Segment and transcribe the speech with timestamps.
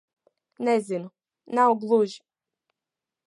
[0.67, 1.09] Nezinu.
[1.55, 2.21] Nav gluži...